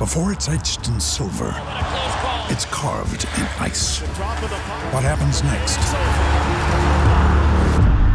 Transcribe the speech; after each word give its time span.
Before 0.00 0.32
it's 0.32 0.48
etched 0.48 0.88
in 0.88 0.98
silver, 0.98 1.52
it's 2.48 2.64
carved 2.70 3.26
in 3.36 3.44
ice. 3.58 4.00
What 4.94 5.02
happens 5.04 5.42
next 5.42 5.76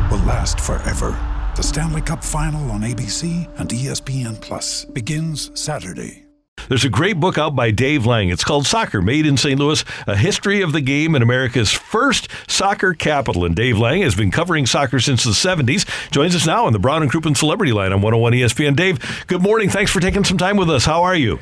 will 0.10 0.26
last 0.26 0.60
forever. 0.60 1.16
The 1.56 1.62
Stanley 1.62 2.02
Cup 2.02 2.24
Final 2.24 2.72
on 2.72 2.82
ABC 2.82 3.48
and 3.60 3.70
ESPN 3.70 4.42
Plus 4.42 4.86
begins 4.86 5.52
Saturday. 5.54 6.26
There's 6.70 6.86
a 6.86 6.90
great 6.90 7.20
book 7.20 7.38
out 7.38 7.56
by 7.56 7.70
Dave 7.70 8.08
Lange. 8.08 8.30
It's 8.30 8.44
called 8.44 8.66
Soccer 8.66 9.00
Made 9.00 9.28
in 9.28 9.38
St. 9.38 9.60
Louis, 9.60 9.86
a 10.08 10.18
history 10.18 10.64
of 10.64 10.74
the 10.74 10.82
game 10.82 11.14
in 11.14 11.22
America's 11.22 11.72
first 11.72 12.30
soccer 12.48 12.96
capital. 12.96 13.46
And 13.46 13.56
Dave 13.56 13.78
Lange 13.78 14.02
has 14.02 14.16
been 14.16 14.32
covering 14.32 14.66
soccer 14.66 15.00
since 15.00 15.24
the 15.24 15.30
70s. 15.30 15.86
Joins 16.10 16.36
us 16.36 16.48
now 16.48 16.66
on 16.66 16.74
the 16.74 16.80
Brown 16.80 17.04
and 17.04 17.12
Crouppen 17.12 17.38
Celebrity 17.38 17.74
Line 17.74 17.94
on 17.94 18.02
101 18.02 18.34
ESPN. 18.34 18.76
Dave, 18.76 19.28
good 19.28 19.44
morning. 19.44 19.70
Thanks 19.70 19.92
for 19.92 20.00
taking 20.00 20.24
some 20.24 20.40
time 20.40 20.58
with 20.58 20.72
us. 20.72 20.84
How 20.84 21.04
are 21.04 21.16
you? 21.16 21.40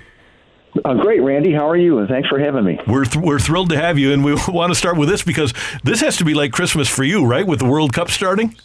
Uh, 0.83 0.93
great, 0.95 1.21
Randy. 1.21 1.53
How 1.53 1.69
are 1.69 1.77
you? 1.77 1.99
And 1.99 2.07
thanks 2.09 2.27
for 2.29 2.39
having 2.39 2.63
me. 2.65 2.79
We're, 2.87 3.05
th- 3.05 3.23
we're 3.23 3.39
thrilled 3.39 3.69
to 3.69 3.77
have 3.77 3.99
you, 3.99 4.11
and 4.11 4.23
we 4.23 4.33
want 4.47 4.71
to 4.71 4.75
start 4.75 4.97
with 4.97 5.09
this 5.09 5.21
because 5.23 5.53
this 5.83 6.01
has 6.01 6.17
to 6.17 6.25
be 6.25 6.33
like 6.33 6.51
Christmas 6.51 6.87
for 6.87 7.03
you, 7.03 7.25
right? 7.25 7.45
With 7.45 7.59
the 7.59 7.65
World 7.65 7.93
Cup 7.93 8.09
starting? 8.09 8.55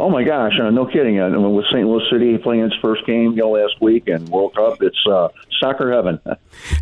Oh 0.00 0.08
my 0.08 0.24
gosh, 0.24 0.58
uh, 0.58 0.70
no 0.70 0.86
kidding. 0.86 1.20
Uh, 1.20 1.38
with 1.38 1.66
St. 1.66 1.86
Louis 1.86 2.02
City 2.10 2.38
playing 2.38 2.64
its 2.64 2.74
first 2.76 3.04
game 3.04 3.32
you 3.32 3.42
know, 3.42 3.50
last 3.50 3.78
week 3.82 4.08
and 4.08 4.26
World 4.30 4.54
Cup, 4.54 4.82
it's 4.82 5.06
uh, 5.06 5.28
soccer 5.60 5.92
heaven. 5.92 6.18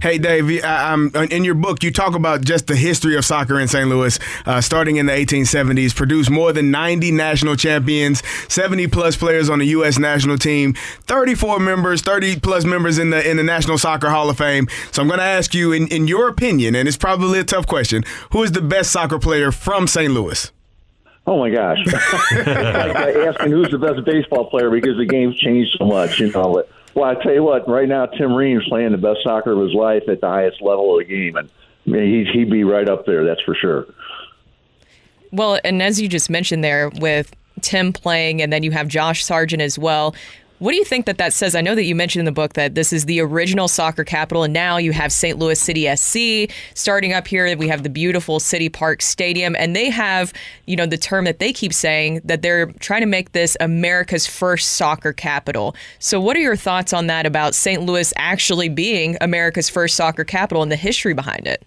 Hey, 0.03 0.19
Dave, 0.19 0.65
I, 0.65 0.93
I'm, 0.93 1.15
in 1.15 1.45
your 1.45 1.55
book, 1.55 1.85
you 1.85 1.93
talk 1.93 2.15
about 2.15 2.41
just 2.41 2.67
the 2.67 2.75
history 2.75 3.17
of 3.17 3.25
soccer 3.25 3.61
in 3.61 3.69
St. 3.69 3.89
Louis, 3.89 4.19
uh, 4.45 4.61
starting 4.61 4.97
in 4.97 5.07
the 5.07 5.13
1870s, 5.13 5.95
produced 5.95 6.31
more 6.31 6.53
than 6.53 6.71
90 6.71 7.13
national 7.13 7.55
champions, 7.55 8.23
70 8.49 8.89
plus 8.89 9.17
players 9.17 9.49
on 9.49 9.61
the 9.61 9.67
U.S. 9.67 9.99
national 9.99 10.39
team, 10.39 10.73
34 11.03 11.61
members, 11.61 12.01
30 12.03 12.41
plus 12.41 12.65
members 12.65 12.99
in 12.99 13.11
the 13.11 13.29
in 13.29 13.37
the 13.37 13.43
National 13.45 13.79
Soccer 13.79 14.09
Hall 14.09 14.31
of 14.31 14.39
Fame. 14.39 14.67
So 14.91 15.03
I'm 15.03 15.09
going 15.09 15.21
to 15.21 15.25
ask 15.25 15.55
you, 15.55 15.71
in, 15.71 15.87
in 15.89 16.09
your 16.09 16.29
opinion, 16.29 16.75
and 16.75 16.89
it's 16.89 16.97
probably 16.97 17.39
a 17.39 17.45
tough 17.45 17.67
question, 17.67 18.05
who 18.33 18.43
is 18.43 18.53
the 18.53 18.63
best 18.63 18.91
soccer 18.91 19.19
player 19.19 19.53
from 19.53 19.87
St. 19.87 20.13
Louis? 20.13 20.51
Oh 21.29 21.39
my 21.39 21.51
gosh! 21.51 21.77
like 21.87 22.47
uh, 22.47 23.29
asking 23.29 23.51
who's 23.51 23.71
the 23.71 23.77
best 23.77 24.03
baseball 24.07 24.49
player 24.49 24.71
because 24.71 24.97
the 24.97 25.05
game's 25.05 25.37
changed 25.37 25.77
so 25.79 25.85
much, 25.85 26.21
you 26.21 26.33
know. 26.33 26.55
But, 26.55 26.71
well, 26.95 27.05
I 27.05 27.23
tell 27.23 27.35
you 27.35 27.43
what, 27.43 27.69
right 27.69 27.87
now 27.87 28.07
Tim 28.07 28.33
Ream's 28.33 28.67
playing 28.67 28.93
the 28.93 28.99
best 28.99 29.19
soccer 29.25 29.53
of 29.53 29.61
his 29.61 29.75
life 29.75 30.09
at 30.09 30.23
the 30.23 30.27
highest 30.27 30.63
level 30.63 30.99
of 30.99 31.07
the 31.07 31.15
game, 31.15 31.37
and 31.37 31.51
I 31.87 31.91
mean, 31.91 32.25
he'd, 32.25 32.35
he'd 32.35 32.51
be 32.51 32.65
right 32.65 32.89
up 32.89 33.05
there. 33.05 33.27
That's 33.27 33.43
for 33.43 33.55
sure. 33.55 33.85
Well, 35.31 35.61
and 35.65 35.83
as 35.83 36.01
you 36.01 36.09
just 36.09 36.31
mentioned 36.31 36.65
there 36.65 36.89
with 36.89 37.31
Tim 37.61 37.93
playing, 37.93 38.41
and 38.41 38.51
then 38.51 38.63
you 38.63 38.71
have 38.71 38.89
Josh 38.89 39.23
Sargent 39.23 39.61
as 39.61 39.79
well. 39.79 40.15
What 40.59 40.73
do 40.73 40.77
you 40.77 40.85
think 40.85 41.07
that 41.07 41.19
that 41.19 41.33
says? 41.33 41.55
I 41.55 41.61
know 41.61 41.77
that 41.77 41.85
you 41.85 41.95
mentioned 41.95 42.21
in 42.21 42.25
the 42.25 42.33
book 42.33 42.55
that 42.55 42.75
this 42.75 42.93
is 42.93 43.05
the 43.05 43.21
original 43.21 43.69
soccer 43.69 44.03
capital, 44.03 44.43
and 44.43 44.53
now 44.53 44.77
you 44.77 44.93
have 44.93 45.13
St. 45.13 45.39
Louis 45.39 45.61
City 45.61 45.95
SC 45.95 46.53
starting 46.75 47.13
up 47.13 47.29
here. 47.29 47.57
We 47.57 47.69
have 47.69 47.85
the 47.85 47.91
beautiful 47.91 48.41
City 48.41 48.69
Park 48.69 49.01
Stadium, 49.01 49.55
and 49.55 49.77
they 49.77 49.89
have, 49.89 50.33
you 50.67 50.75
know, 50.75 50.85
the 50.85 50.99
term 50.99 51.27
that 51.27 51.39
they 51.39 51.53
keep 51.53 51.73
saying 51.73 52.23
that 52.25 52.43
they're 52.43 52.67
trying 52.81 53.03
to 53.03 53.07
make 53.07 53.33
this 53.33 53.57
America's 53.61 54.27
first 54.27 54.71
soccer 54.71 55.13
capital. 55.13 55.77
So, 56.01 56.21
what 56.21 56.37
are 56.37 56.41
your 56.41 56.57
thoughts 56.57 56.93
on 56.93 57.07
that 57.07 57.25
about 57.25 57.55
St. 57.55 57.83
Louis 57.83 58.13
actually 58.17 58.69
being 58.69 59.17
America's 59.21 59.69
first 59.69 59.95
soccer 59.95 60.25
capital 60.25 60.65
and 60.65 60.73
the 60.73 60.77
history 60.77 61.15
behind 61.15 61.47
it? 61.47 61.65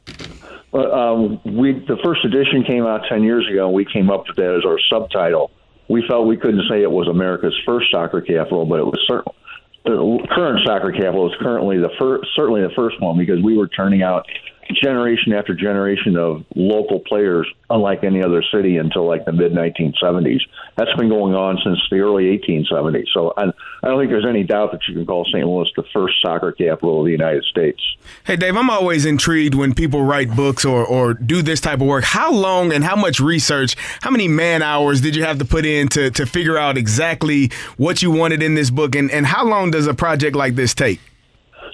Well, 0.73 0.93
um, 0.93 1.41
we 1.45 1.73
the 1.87 1.97
first 2.03 2.25
edition 2.25 2.65
came 2.65 2.85
out 2.85 3.03
ten 3.07 3.23
years 3.23 3.47
ago. 3.49 3.67
and 3.67 3.73
We 3.73 3.85
came 3.85 4.09
up 4.09 4.25
with 4.27 4.35
that 4.35 4.53
as 4.53 4.65
our 4.65 4.79
subtitle. 4.89 5.49
We 5.91 6.03
felt 6.07 6.25
we 6.25 6.37
couldn't 6.37 6.63
say 6.69 6.81
it 6.81 6.91
was 6.91 7.09
America's 7.09 7.57
first 7.65 7.91
soccer 7.91 8.21
capital, 8.21 8.65
but 8.65 8.79
it 8.79 8.85
was 8.85 8.99
certainly 9.07 9.35
the 9.83 10.27
current 10.29 10.61
soccer 10.65 10.91
capital 10.91 11.27
is 11.27 11.35
currently 11.41 11.77
the 11.77 11.89
first, 11.99 12.29
certainly 12.35 12.61
the 12.61 12.73
first 12.75 13.01
one 13.01 13.17
because 13.17 13.41
we 13.43 13.57
were 13.57 13.67
turning 13.67 14.03
out 14.03 14.25
generation 14.73 15.33
after 15.33 15.53
generation 15.53 16.17
of 16.17 16.45
local 16.55 16.99
players, 16.99 17.47
unlike 17.69 18.03
any 18.03 18.23
other 18.23 18.43
city 18.43 18.77
until 18.77 19.07
like 19.07 19.25
the 19.25 19.31
mid 19.31 19.53
1970s. 19.53 20.41
That's 20.75 20.93
been 20.95 21.09
going 21.09 21.35
on 21.35 21.59
since 21.63 21.79
the 21.89 21.99
early 21.99 22.37
1870s. 22.37 23.07
So 23.13 23.33
I, 23.35 23.45
I 23.83 23.87
don't 23.87 23.99
think 23.99 24.11
there's 24.11 24.25
any 24.25 24.43
doubt 24.43 24.71
that 24.71 24.87
you 24.87 24.93
can 24.93 25.05
call 25.05 25.25
St. 25.25 25.45
Louis 25.45 25.69
the 25.75 25.83
first 25.93 26.21
soccer 26.21 26.51
capital 26.51 26.99
of 26.99 27.05
the 27.05 27.11
United 27.11 27.43
States. 27.45 27.81
Hey, 28.23 28.35
Dave, 28.35 28.55
I'm 28.55 28.69
always 28.69 29.05
intrigued 29.05 29.55
when 29.55 29.73
people 29.73 30.03
write 30.03 30.35
books 30.35 30.65
or, 30.65 30.85
or 30.85 31.13
do 31.13 31.41
this 31.41 31.61
type 31.61 31.81
of 31.81 31.87
work. 31.87 32.03
How 32.03 32.31
long 32.31 32.71
and 32.71 32.83
how 32.83 32.95
much 32.95 33.19
research, 33.19 33.75
how 34.01 34.11
many 34.11 34.27
man 34.27 34.61
hours 34.61 35.01
did 35.01 35.15
you 35.15 35.23
have 35.23 35.39
to 35.39 35.45
put 35.45 35.65
in 35.65 35.87
to, 35.89 36.11
to 36.11 36.25
figure 36.25 36.57
out 36.57 36.77
exactly 36.77 37.51
what 37.77 38.01
you 38.01 38.11
wanted 38.11 38.41
in 38.41 38.55
this 38.55 38.69
book? 38.69 38.95
And, 38.95 39.11
and 39.11 39.25
how 39.25 39.45
long 39.45 39.71
does 39.71 39.87
a 39.87 39.93
project 39.93 40.35
like 40.35 40.55
this 40.55 40.73
take? 40.73 40.99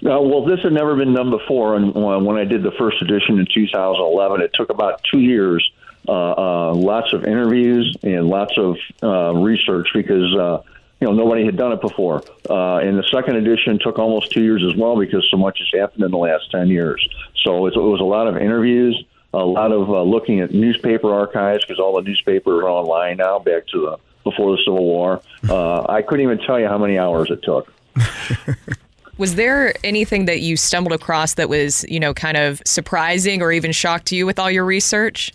Uh, 0.06 0.22
well, 0.22 0.46
this 0.46 0.60
had 0.62 0.74
never 0.74 0.96
been 0.96 1.14
done 1.14 1.32
before, 1.32 1.76
and 1.76 1.96
uh, 1.96 2.20
when 2.20 2.38
I 2.38 2.44
did 2.44 2.62
the 2.62 2.72
first 2.72 3.02
edition 3.02 3.40
in 3.40 3.48
2011, 3.52 4.42
it 4.42 4.52
took 4.54 4.70
about 4.70 5.04
two 5.04 5.20
years, 5.20 5.70
uh, 6.08 6.12
uh, 6.12 6.74
lots 6.74 7.14
of 7.14 7.26
interviews 7.26 7.96
and 8.04 8.28
lots 8.28 8.58
of 8.58 8.78
uh, 9.02 9.34
research 9.34 9.90
because 9.94 10.34
uh, 10.36 10.62
you 11.02 11.08
know 11.08 11.14
nobody 11.14 11.46
had 11.46 11.58
done 11.58 11.72
it 11.72 11.82
before. 11.82 12.24
Uh, 12.50 12.78
and 12.78 12.98
the 12.98 13.04
second 13.12 13.38
edition 13.38 13.80
took 13.80 14.00
almost 14.00 14.32
two 14.32 14.44
years 14.44 14.64
as 14.64 14.76
well 14.76 14.98
because 14.98 15.28
so 15.30 15.38
much 15.38 15.60
has 15.60 15.80
happened 15.80 16.04
in 16.04 16.12
the 16.12 16.18
last 16.18 16.50
10 16.52 16.68
years. 16.70 17.08
So 17.44 17.66
it, 17.66 17.76
it 17.76 17.80
was 17.80 18.00
a 18.00 18.06
lot 18.06 18.28
of 18.28 18.38
interviews, 18.38 19.04
a 19.34 19.40
lot 19.40 19.72
of 19.72 19.90
uh, 19.90 20.04
looking 20.04 20.40
at 20.40 20.54
newspaper 20.54 21.14
archives 21.14 21.66
because 21.66 21.80
all 21.80 21.96
the 21.96 22.04
newspapers 22.04 22.64
are 22.64 22.70
online 22.70 23.18
now, 23.18 23.40
back 23.40 23.68
to 23.68 23.82
the 23.82 23.98
before 24.24 24.56
the 24.56 24.62
Civil 24.64 24.84
War. 24.84 25.22
Uh, 25.50 25.86
I 25.90 26.02
couldn't 26.02 26.24
even 26.24 26.40
tell 26.40 26.60
you 26.60 26.68
how 26.68 26.78
many 26.78 26.98
hours 26.98 27.32
it 27.32 27.42
took. 27.44 27.74
Was 29.18 29.36
there 29.36 29.74
anything 29.84 30.26
that 30.26 30.42
you 30.42 30.58
stumbled 30.58 30.94
across 30.94 31.34
that 31.36 31.50
was, 31.50 31.84
you 31.90 32.00
know, 32.00 32.14
kind 32.14 32.38
of 32.38 32.62
surprising 32.66 33.42
or 33.42 33.52
even 33.52 33.72
shocked 33.72 34.12
you 34.12 34.26
with 34.26 34.38
all 34.38 34.52
your 34.52 34.66
research? 34.66 35.34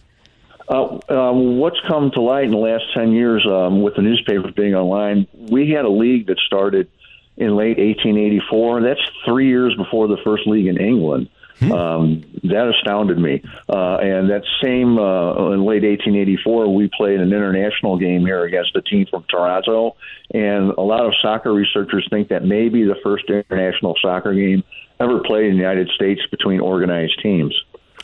Uh, 0.68 0.98
um, 1.08 1.58
what's 1.58 1.80
come 1.88 2.10
to 2.12 2.20
light 2.20 2.44
in 2.44 2.52
the 2.52 2.56
last 2.56 2.84
10 2.94 3.12
years 3.12 3.44
um, 3.46 3.82
with 3.82 3.96
the 3.96 4.02
newspapers 4.02 4.52
being 4.54 4.74
online, 4.74 5.26
we 5.34 5.70
had 5.70 5.84
a 5.84 5.90
league 5.90 6.28
that 6.28 6.38
started 6.38 6.88
in 7.36 7.56
late 7.56 7.78
1884. 7.78 8.82
That's 8.82 9.00
three 9.24 9.48
years 9.48 9.74
before 9.74 10.06
the 10.06 10.18
first 10.24 10.46
league 10.46 10.66
in 10.66 10.78
England. 10.78 11.28
Um, 11.60 12.24
that 12.44 12.68
astounded 12.68 13.18
me. 13.18 13.42
Uh, 13.68 13.96
and 13.96 14.30
that 14.30 14.44
same, 14.62 14.98
uh, 14.98 15.52
in 15.52 15.64
late 15.64 15.82
1884, 15.82 16.74
we 16.74 16.88
played 16.88 17.20
an 17.20 17.32
international 17.32 17.98
game 17.98 18.22
here 18.22 18.44
against 18.44 18.74
a 18.74 18.82
team 18.82 19.06
from 19.06 19.24
Toronto. 19.28 19.96
And 20.32 20.70
a 20.70 20.80
lot 20.80 21.06
of 21.06 21.14
soccer 21.20 21.52
researchers 21.52 22.06
think 22.10 22.28
that 22.28 22.44
may 22.44 22.68
be 22.68 22.84
the 22.84 22.96
first 23.02 23.28
international 23.28 23.96
soccer 24.00 24.34
game 24.34 24.64
ever 24.98 25.20
played 25.20 25.46
in 25.46 25.52
the 25.52 25.58
United 25.58 25.88
States 25.90 26.22
between 26.30 26.60
organized 26.60 27.20
teams. 27.22 27.54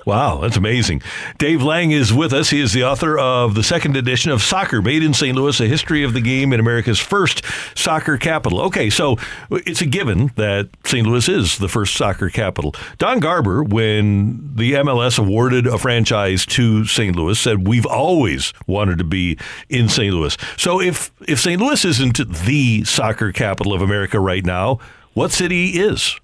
Wow, 0.09 0.39
that's 0.39 0.57
amazing. 0.57 1.03
Dave 1.37 1.63
Lange 1.63 1.91
is 1.91 2.15
with 2.15 2.33
us. 2.33 2.49
He 2.49 2.63
is 2.63 2.73
the 2.73 2.83
author 2.83 3.19
of 3.19 3.55
the 3.55 3.63
second 3.63 3.95
edition 3.95 4.31
of 4.31 4.41
Soccer 4.41 4.81
Made 4.81 5.03
in 5.03 5.13
St. 5.13 5.37
Louis, 5.37 5.61
a 5.61 5.67
history 5.67 6.03
of 6.03 6.15
the 6.15 6.23
game 6.23 6.55
in 6.55 6.61
America's 6.61 6.99
first 6.99 7.45
soccer 7.75 8.17
capital. 8.17 8.63
Okay, 8.63 8.89
so 8.89 9.19
it's 9.51 9.83
a 9.83 9.87
given 9.87 10.29
that 10.37 10.71
St. 10.87 11.07
Louis 11.07 11.29
is 11.29 11.59
the 11.59 11.69
first 11.69 11.95
soccer 11.95 12.31
capital. 12.31 12.75
Don 12.97 13.21
Garber, 13.21 13.63
when 13.63 14.55
the 14.55 14.73
MLS 14.73 15.19
awarded 15.19 15.67
a 15.67 15.77
franchise 15.77 16.47
to 16.47 16.87
St. 16.87 17.15
Louis, 17.15 17.39
said 17.39 17.69
we've 17.69 17.85
always 17.85 18.55
wanted 18.67 18.97
to 18.97 19.05
be 19.05 19.37
in 19.69 19.91
St. 19.91 20.15
Louis. 20.15 20.39
So 20.57 20.81
if 20.81 21.13
if 21.29 21.39
St. 21.39 21.61
Louis 21.61 21.85
isn't 21.85 22.47
the 22.47 22.83
soccer 22.85 23.31
capital 23.31 23.75
of 23.75 23.83
America 23.83 24.19
right 24.19 24.47
now, 24.47 24.79
what 25.13 25.33
city 25.33 25.73
is? 25.73 26.19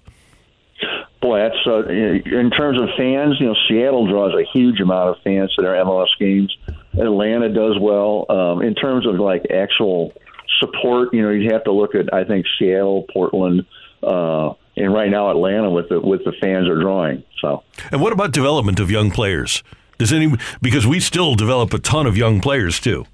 Boy, 1.25 1.39
that's 1.39 1.57
uh, 1.65 1.87
in 1.87 2.51
terms 2.51 2.79
of 2.79 2.87
fans. 2.95 3.37
You 3.39 3.47
know, 3.47 3.55
Seattle 3.67 4.05
draws 4.05 4.35
a 4.35 4.45
huge 4.53 4.79
amount 4.79 5.09
of 5.09 5.23
fans 5.23 5.51
to 5.55 5.63
their 5.63 5.73
MLS 5.83 6.09
games. 6.19 6.55
Atlanta 6.93 7.49
does 7.49 7.79
well. 7.81 8.27
Um, 8.29 8.61
in 8.61 8.75
terms 8.75 9.07
of 9.07 9.15
like 9.15 9.47
actual 9.49 10.13
support, 10.59 11.15
you 11.15 11.23
know, 11.23 11.31
you 11.31 11.51
have 11.51 11.63
to 11.63 11.71
look 11.71 11.95
at 11.95 12.13
I 12.13 12.25
think 12.25 12.45
Seattle, 12.59 13.05
Portland, 13.11 13.65
uh, 14.03 14.53
and 14.77 14.93
right 14.93 15.09
now 15.09 15.31
Atlanta 15.31 15.71
with 15.71 15.89
the 15.89 15.99
with 15.99 16.23
the 16.25 16.33
fans 16.39 16.69
are 16.69 16.79
drawing. 16.79 17.23
So, 17.41 17.63
And 17.91 18.01
what 18.01 18.13
about 18.13 18.31
development 18.31 18.79
of 18.79 18.91
young 18.91 19.09
players? 19.09 19.63
Does 19.97 20.13
any 20.13 20.31
because 20.61 20.85
we 20.85 20.99
still 20.99 21.33
develop 21.33 21.73
a 21.73 21.79
ton 21.79 22.05
of 22.05 22.15
young 22.15 22.39
players 22.39 22.79
too. 22.79 23.07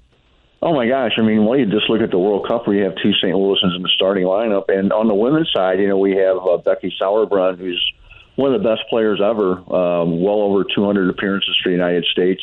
Oh 0.60 0.74
my 0.74 0.86
gosh! 0.86 1.12
I 1.16 1.22
mean, 1.22 1.46
well, 1.46 1.58
you 1.58 1.64
just 1.64 1.88
look 1.88 2.02
at 2.02 2.10
the 2.10 2.18
World 2.18 2.46
Cup 2.46 2.66
where 2.66 2.76
you 2.76 2.84
have 2.84 2.94
two 3.02 3.14
St. 3.14 3.34
Louisans 3.34 3.74
in 3.74 3.82
the 3.82 3.90
starting 3.96 4.24
lineup, 4.24 4.64
and 4.68 4.92
on 4.92 5.08
the 5.08 5.14
women's 5.14 5.50
side, 5.50 5.80
you 5.80 5.88
know, 5.88 5.96
we 5.96 6.14
have 6.16 6.36
uh, 6.36 6.58
Becky 6.58 6.94
Sauerbrunn, 7.00 7.56
who's 7.58 7.92
one 8.36 8.54
of 8.54 8.62
the 8.62 8.68
best 8.68 8.82
players 8.88 9.20
ever, 9.20 9.52
um, 9.52 10.22
well 10.22 10.40
over 10.40 10.64
200 10.64 11.10
appearances 11.10 11.56
for 11.62 11.68
the 11.68 11.74
United 11.74 12.04
States. 12.06 12.42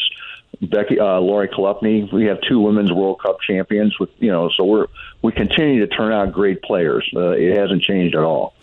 Becky, 0.62 1.00
uh, 1.00 1.20
Lori 1.20 1.48
Chalupny. 1.48 2.12
We 2.12 2.26
have 2.26 2.42
two 2.42 2.60
women's 2.60 2.92
World 2.92 3.22
Cup 3.22 3.40
champions. 3.42 3.98
With 4.00 4.10
you 4.18 4.32
know, 4.32 4.50
so 4.50 4.66
we're 4.66 4.88
we 5.22 5.32
continue 5.32 5.86
to 5.86 5.88
turn 5.88 6.12
out 6.12 6.34
great 6.34 6.62
players. 6.62 7.10
Uh, 7.16 7.30
it 7.30 7.58
hasn't 7.58 7.84
changed 7.84 8.16
at 8.16 8.24
all. 8.24 8.56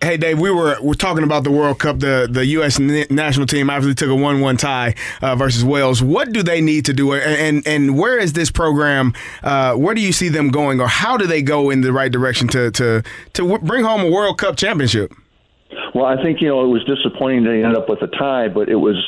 Hey 0.00 0.16
Dave, 0.16 0.38
we 0.38 0.50
were 0.50 0.76
we're 0.80 0.94
talking 0.94 1.24
about 1.24 1.42
the 1.42 1.50
World 1.50 1.80
Cup. 1.80 1.98
The 1.98 2.28
the 2.30 2.46
U.S. 2.46 2.78
national 2.78 3.46
team 3.46 3.68
obviously 3.68 3.96
took 3.96 4.08
a 4.08 4.14
one-one 4.14 4.56
tie 4.56 4.94
uh, 5.20 5.34
versus 5.34 5.64
Wales. 5.64 6.00
What 6.00 6.32
do 6.32 6.42
they 6.42 6.60
need 6.60 6.84
to 6.84 6.92
do, 6.92 7.12
and 7.12 7.22
and, 7.22 7.66
and 7.66 7.98
where 7.98 8.16
is 8.16 8.32
this 8.32 8.50
program? 8.50 9.12
Uh, 9.42 9.74
where 9.74 9.96
do 9.96 10.00
you 10.00 10.12
see 10.12 10.28
them 10.28 10.50
going, 10.50 10.80
or 10.80 10.86
how 10.86 11.16
do 11.16 11.26
they 11.26 11.42
go 11.42 11.68
in 11.68 11.80
the 11.80 11.92
right 11.92 12.12
direction 12.12 12.46
to 12.48 12.70
to 12.70 13.02
to 13.34 13.58
bring 13.58 13.84
home 13.84 14.02
a 14.02 14.10
World 14.10 14.38
Cup 14.38 14.56
championship? 14.56 15.12
Well, 15.98 16.06
I 16.06 16.22
think 16.22 16.40
you 16.40 16.46
know 16.46 16.64
it 16.64 16.68
was 16.68 16.84
disappointing 16.84 17.42
they 17.42 17.64
ended 17.64 17.76
up 17.76 17.88
with 17.88 18.00
a 18.02 18.06
tie, 18.06 18.46
but 18.46 18.68
it 18.68 18.76
was 18.76 19.04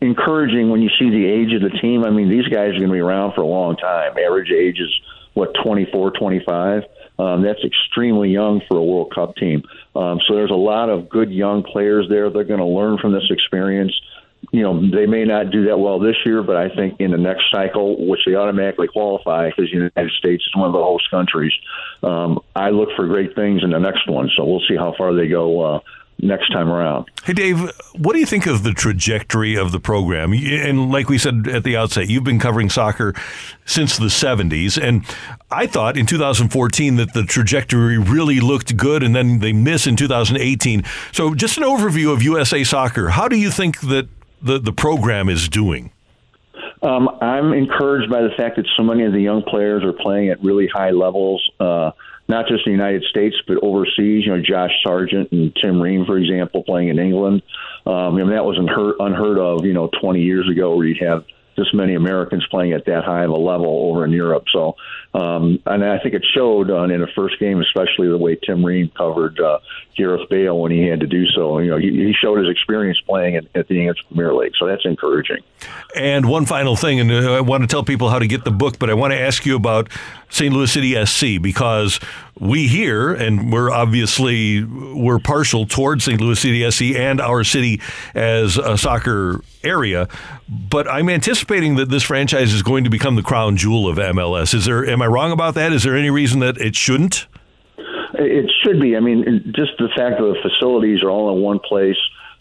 encouraging 0.00 0.70
when 0.70 0.80
you 0.80 0.88
see 0.96 1.10
the 1.10 1.26
age 1.26 1.52
of 1.52 1.60
the 1.60 1.76
team. 1.76 2.04
I 2.04 2.10
mean, 2.10 2.28
these 2.28 2.46
guys 2.46 2.70
are 2.70 2.78
going 2.78 2.86
to 2.86 2.92
be 2.92 3.00
around 3.00 3.34
for 3.34 3.40
a 3.40 3.46
long 3.46 3.76
time. 3.76 4.12
Average 4.16 4.52
age 4.52 4.78
is 4.78 4.94
what 5.32 5.56
24, 5.64 6.12
25. 6.12 6.84
Um, 7.18 7.42
that's 7.42 7.64
extremely 7.64 8.30
young 8.30 8.62
for 8.68 8.76
a 8.76 8.84
World 8.84 9.12
Cup 9.12 9.34
team. 9.34 9.64
Um, 9.96 10.20
so 10.24 10.36
there's 10.36 10.52
a 10.52 10.54
lot 10.54 10.88
of 10.88 11.08
good 11.08 11.32
young 11.32 11.64
players 11.64 12.06
there. 12.08 12.30
They're 12.30 12.44
going 12.44 12.60
to 12.60 12.64
learn 12.64 12.98
from 12.98 13.12
this 13.12 13.28
experience. 13.28 14.00
You 14.52 14.62
know, 14.62 14.88
they 14.88 15.06
may 15.06 15.24
not 15.24 15.50
do 15.50 15.64
that 15.64 15.80
well 15.80 15.98
this 15.98 16.16
year, 16.24 16.44
but 16.44 16.54
I 16.54 16.68
think 16.68 17.00
in 17.00 17.10
the 17.10 17.18
next 17.18 17.50
cycle, 17.50 18.06
which 18.06 18.20
they 18.24 18.36
automatically 18.36 18.86
qualify 18.86 19.48
because 19.48 19.64
the 19.64 19.78
United 19.78 20.12
States 20.12 20.44
is 20.46 20.54
one 20.54 20.68
of 20.68 20.74
the 20.74 20.82
host 20.82 21.10
countries, 21.10 21.52
um, 22.04 22.38
I 22.54 22.70
look 22.70 22.90
for 22.94 23.04
great 23.08 23.34
things 23.34 23.64
in 23.64 23.70
the 23.70 23.80
next 23.80 24.08
one. 24.08 24.30
So 24.36 24.44
we'll 24.44 24.62
see 24.68 24.76
how 24.76 24.94
far 24.96 25.12
they 25.12 25.26
go 25.26 25.60
uh, 25.60 25.80
next 26.24 26.50
time 26.50 26.70
around. 26.70 27.06
Hey, 27.24 27.34
Dave, 27.34 27.70
what 27.96 28.14
do 28.14 28.18
you 28.18 28.26
think 28.26 28.46
of 28.46 28.62
the 28.62 28.72
trajectory 28.72 29.56
of 29.56 29.72
the 29.72 29.78
program? 29.78 30.32
And 30.32 30.90
like 30.90 31.08
we 31.08 31.18
said 31.18 31.46
at 31.46 31.64
the 31.64 31.76
outset, 31.76 32.08
you've 32.08 32.24
been 32.24 32.38
covering 32.38 32.70
soccer 32.70 33.14
since 33.66 33.98
the 33.98 34.06
70s. 34.06 34.82
And 34.82 35.04
I 35.50 35.66
thought 35.66 35.96
in 35.96 36.06
2014 36.06 36.96
that 36.96 37.12
the 37.12 37.24
trajectory 37.24 37.98
really 37.98 38.40
looked 38.40 38.76
good, 38.76 39.02
and 39.02 39.14
then 39.14 39.38
they 39.38 39.52
miss 39.52 39.86
in 39.86 39.96
2018. 39.96 40.84
So, 41.12 41.34
just 41.34 41.58
an 41.58 41.64
overview 41.64 42.12
of 42.12 42.22
USA 42.22 42.64
Soccer. 42.64 43.10
How 43.10 43.28
do 43.28 43.36
you 43.36 43.50
think 43.50 43.80
that 43.82 44.08
the, 44.42 44.58
the 44.58 44.72
program 44.72 45.28
is 45.28 45.48
doing? 45.48 45.92
Um, 46.82 47.08
I'm 47.20 47.52
encouraged 47.52 48.10
by 48.10 48.22
the 48.22 48.30
fact 48.36 48.56
that 48.56 48.66
so 48.76 48.82
many 48.82 49.04
of 49.04 49.12
the 49.12 49.20
young 49.20 49.42
players 49.42 49.82
are 49.84 49.94
playing 49.94 50.28
at 50.28 50.42
really 50.42 50.68
high 50.68 50.90
levels. 50.90 51.50
Uh, 51.58 51.92
not 52.28 52.46
just 52.46 52.66
in 52.66 52.72
the 52.72 52.76
United 52.76 53.04
States, 53.04 53.36
but 53.46 53.58
overseas. 53.62 54.24
You 54.24 54.36
know, 54.36 54.40
Josh 54.40 54.72
Sargent 54.82 55.32
and 55.32 55.54
Tim 55.56 55.80
Ream, 55.80 56.04
for 56.06 56.18
example, 56.18 56.62
playing 56.62 56.88
in 56.88 56.98
England. 56.98 57.42
Um, 57.86 57.94
I 57.94 58.10
mean, 58.10 58.30
that 58.30 58.44
was 58.44 58.58
unheard, 58.58 58.96
unheard 58.98 59.38
of, 59.38 59.64
you 59.64 59.74
know, 59.74 59.90
20 60.00 60.22
years 60.22 60.48
ago 60.48 60.74
where 60.76 60.86
you'd 60.86 61.02
have 61.02 61.24
this 61.56 61.72
many 61.72 61.94
Americans 61.94 62.46
playing 62.50 62.72
at 62.72 62.84
that 62.86 63.04
high 63.04 63.24
of 63.24 63.30
a 63.30 63.36
level 63.36 63.90
over 63.90 64.04
in 64.04 64.10
Europe. 64.10 64.44
So, 64.50 64.76
um, 65.14 65.60
and 65.66 65.84
I 65.84 65.98
think 65.98 66.14
it 66.14 66.24
showed 66.34 66.70
uh, 66.70 66.82
in 66.84 67.00
the 67.00 67.08
first 67.14 67.38
game, 67.38 67.60
especially 67.60 68.08
the 68.08 68.18
way 68.18 68.36
Tim 68.36 68.64
Ream 68.64 68.90
covered 68.96 69.38
uh, 69.40 69.60
Gareth 69.96 70.28
Bale 70.28 70.58
when 70.58 70.72
he 70.72 70.86
had 70.86 71.00
to 71.00 71.06
do 71.06 71.26
so. 71.26 71.58
You 71.58 71.70
know, 71.70 71.78
he, 71.78 71.90
he 71.90 72.12
showed 72.12 72.38
his 72.38 72.48
experience 72.48 73.00
playing 73.00 73.36
at, 73.36 73.44
at 73.54 73.68
the 73.68 73.80
English 73.80 74.04
Premier 74.08 74.34
League, 74.34 74.54
so 74.58 74.66
that's 74.66 74.84
encouraging. 74.84 75.38
And 75.96 76.28
one 76.28 76.46
final 76.46 76.76
thing, 76.76 77.00
and 77.00 77.10
uh, 77.12 77.34
I 77.34 77.40
want 77.40 77.62
to 77.62 77.66
tell 77.66 77.84
people 77.84 78.10
how 78.10 78.18
to 78.18 78.26
get 78.26 78.44
the 78.44 78.50
book, 78.50 78.78
but 78.78 78.90
I 78.90 78.94
want 78.94 79.12
to 79.12 79.20
ask 79.20 79.46
you 79.46 79.54
about 79.56 79.88
St. 80.30 80.52
Louis 80.52 80.70
City 80.70 81.04
SC 81.04 81.40
because 81.40 82.00
we 82.40 82.66
here, 82.66 83.12
and 83.12 83.52
we're 83.52 83.70
obviously 83.70 84.64
we're 84.64 85.18
partial 85.18 85.66
towards 85.66 86.04
St. 86.04 86.20
Louis 86.20 86.38
City 86.38 86.68
SC 86.70 86.96
and 86.96 87.20
our 87.20 87.44
city 87.44 87.80
as 88.14 88.58
a 88.58 88.76
soccer 88.76 89.40
area, 89.62 90.08
but 90.48 90.88
I'm 90.90 91.08
anticipating 91.08 91.76
that 91.76 91.90
this 91.90 92.02
franchise 92.02 92.52
is 92.52 92.62
going 92.62 92.84
to 92.84 92.90
become 92.90 93.14
the 93.14 93.22
crown 93.22 93.56
jewel 93.56 93.88
of 93.88 93.98
MLS. 93.98 94.54
Is 94.54 94.64
there? 94.64 94.84
Am 94.84 95.00
I 95.00 95.06
wrong 95.06 95.32
about 95.32 95.54
that? 95.54 95.72
Is 95.72 95.84
there 95.84 95.96
any 95.96 96.10
reason 96.10 96.40
that 96.40 96.58
it 96.58 96.74
shouldn't? 96.74 97.26
It 98.14 98.50
should 98.62 98.80
be. 98.80 98.96
I 98.96 99.00
mean, 99.00 99.52
just 99.54 99.72
the 99.78 99.88
fact 99.96 100.18
that 100.18 100.24
the 100.24 100.36
facilities 100.42 101.02
are 101.02 101.10
all 101.10 101.34
in 101.36 101.42
one 101.42 101.60
place. 101.60 101.96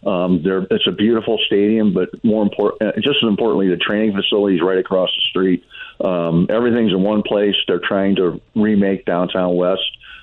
Um, 0.05 0.41
it's 0.69 0.85
a 0.85 0.91
beautiful 0.91 1.39
stadium, 1.45 1.93
but 1.93 2.09
more 2.25 2.43
important, 2.43 2.95
just 2.95 3.23
as 3.23 3.27
importantly, 3.27 3.69
the 3.69 3.77
training 3.77 4.13
facilities 4.13 4.61
right 4.61 4.77
across 4.77 5.09
the 5.15 5.21
street. 5.29 5.63
Um, 5.99 6.47
everything's 6.49 6.91
in 6.91 7.01
one 7.01 7.23
place. 7.23 7.55
They're 7.67 7.79
trying 7.79 8.15
to 8.17 8.41
remake 8.55 9.05
downtown 9.05 9.55
West. 9.55 9.81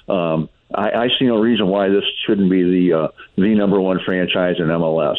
Um, 0.08 0.48
I, 0.74 0.90
I, 0.90 1.08
see 1.18 1.26
no 1.26 1.40
reason 1.40 1.66
why 1.66 1.88
this 1.88 2.04
shouldn't 2.24 2.50
be 2.50 2.62
the 2.62 2.96
uh, 2.96 3.08
the 3.36 3.54
number 3.54 3.80
one 3.80 3.98
franchise 4.04 4.56
in 4.58 4.66
MLS. 4.66 5.16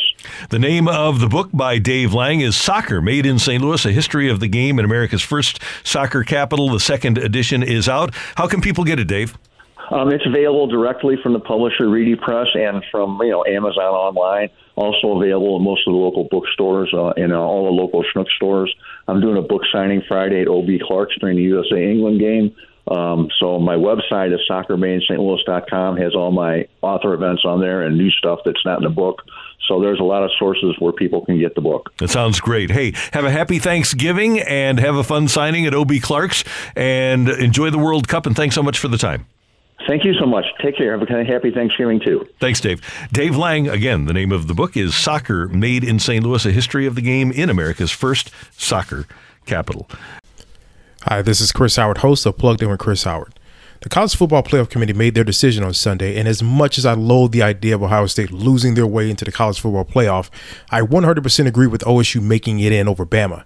The 0.50 0.60
name 0.60 0.88
of 0.88 1.20
the 1.20 1.28
book 1.28 1.50
by 1.52 1.78
Dave 1.78 2.14
Lange 2.14 2.42
is 2.42 2.56
Soccer 2.56 3.02
Made 3.02 3.26
in 3.26 3.38
St. 3.38 3.62
Louis: 3.62 3.86
A 3.86 3.92
History 3.92 4.30
of 4.30 4.40
the 4.40 4.48
Game 4.48 4.80
in 4.80 4.86
America's 4.86 5.22
First 5.22 5.60
Soccer 5.84 6.24
Capital. 6.24 6.70
The 6.70 6.80
second 6.80 7.18
edition 7.18 7.64
is 7.64 7.90
out. 7.90 8.14
How 8.36 8.48
can 8.48 8.62
people 8.62 8.84
get 8.84 9.00
it, 9.00 9.08
Dave? 9.08 9.38
Um, 9.92 10.12
it's 10.12 10.26
available 10.26 10.68
directly 10.68 11.18
from 11.22 11.34
the 11.34 11.40
publisher 11.40 11.90
Reedy 11.90 12.16
Press 12.16 12.48
and 12.54 12.84
from 12.92 13.20
you 13.22 13.32
know 13.32 13.44
Amazon 13.46 13.94
online. 13.94 14.50
Also 14.76 15.18
available 15.18 15.58
in 15.58 15.64
most 15.64 15.86
of 15.86 15.94
the 15.94 15.98
local 15.98 16.28
bookstores 16.32 16.94
uh, 16.94 17.10
and 17.18 17.34
uh, 17.34 17.40
all 17.40 17.66
the 17.66 17.72
local 17.72 18.04
Schnuck 18.04 18.30
stores. 18.30 18.74
I'm 19.08 19.20
doing 19.20 19.38
a 19.38 19.42
book 19.42 19.64
signing 19.72 20.02
Friday 20.08 20.42
at 20.42 20.48
OB 20.48 20.70
Clark's 20.88 21.16
during 21.20 21.36
the 21.36 21.44
USA 21.44 21.92
England 21.92 22.20
game. 22.20 22.56
Um, 22.88 23.30
so 23.38 23.60
my 23.60 23.76
website 23.76 24.34
is 24.34 24.40
soccermadeInSt.Louis.com 24.50 25.98
has 25.98 26.16
all 26.16 26.32
my 26.32 26.68
author 26.82 27.14
events 27.14 27.44
on 27.46 27.60
there 27.60 27.84
and 27.84 27.98
new 27.98 28.10
stuff 28.10 28.40
that's 28.44 28.66
not 28.66 28.78
in 28.78 28.84
the 28.84 28.90
book. 28.90 29.22
So 29.68 29.80
there's 29.80 30.00
a 30.00 30.04
lot 30.04 30.24
of 30.24 30.32
sources 30.40 30.76
where 30.80 30.92
people 30.92 31.24
can 31.24 31.38
get 31.38 31.54
the 31.54 31.62
book. 31.62 31.94
That 32.00 32.10
sounds 32.10 32.40
great. 32.40 32.72
Hey, 32.72 32.94
have 33.14 33.24
a 33.24 33.32
happy 33.32 33.60
Thanksgiving 33.60 34.40
and 34.40 34.80
have 34.80 34.96
a 34.96 35.04
fun 35.04 35.28
signing 35.28 35.68
at 35.68 35.76
OB 35.76 36.02
Clark's 36.02 36.44
and 36.76 37.30
enjoy 37.30 37.70
the 37.70 37.78
World 37.78 38.08
Cup. 38.08 38.26
And 38.26 38.36
thanks 38.36 38.56
so 38.56 38.64
much 38.64 38.80
for 38.80 38.88
the 38.88 38.98
time. 38.98 39.28
Thank 39.88 40.06
you 40.06 40.14
so 40.14 40.26
much. 40.26 40.46
Take 40.62 40.78
care. 40.78 40.98
Have 40.98 41.08
a 41.08 41.24
happy 41.24 41.52
Thanksgiving 41.52 42.00
too. 42.00 42.28
Thanks, 42.40 42.62
Dave. 42.62 42.82
Dave 43.12 43.36
Lange, 43.36 43.68
again, 43.68 44.06
the 44.06 44.14
name 44.14 44.32
of 44.32 44.48
the 44.48 44.54
book 44.54 44.78
is 44.78 44.96
Soccer 44.96 45.48
Made 45.48 45.84
in 45.84 46.00
St. 46.00 46.24
Louis, 46.24 46.46
a 46.46 46.52
history 46.52 46.86
of 46.86 46.96
the 46.96 47.02
game 47.02 47.32
in 47.32 47.50
America's 47.50 47.92
first 47.92 48.32
soccer 48.52 49.06
capital. 49.46 49.90
Hi, 51.04 51.22
this 51.22 51.42
is 51.42 51.52
Chris 51.52 51.78
Howard, 51.78 52.00
host 52.00 52.26
of 52.26 52.38
Plugged 52.38 52.62
In 52.62 52.70
with 52.70 52.80
Chris 52.80 53.04
Howard. 53.04 53.34
The 53.82 53.90
College 53.90 54.16
Football 54.16 54.44
Playoff 54.44 54.70
Committee 54.70 54.94
made 54.94 55.16
their 55.16 55.24
decision 55.24 55.64
on 55.64 55.74
Sunday, 55.74 56.16
and 56.16 56.28
as 56.28 56.44
much 56.44 56.78
as 56.78 56.86
I 56.86 56.94
loathe 56.94 57.32
the 57.32 57.42
idea 57.42 57.74
of 57.74 57.82
Ohio 57.82 58.06
State 58.06 58.32
losing 58.32 58.76
their 58.76 58.86
way 58.86 59.10
into 59.10 59.26
the 59.26 59.32
College 59.32 59.60
Football 59.60 59.86
Playoff, 59.86 60.30
I 60.70 60.82
100% 60.82 61.48
agree 61.48 61.66
with 61.66 61.82
OSU 61.82 62.22
making 62.22 62.60
it 62.60 62.72
in 62.72 62.88
over 62.88 63.08
Bama. 63.08 63.46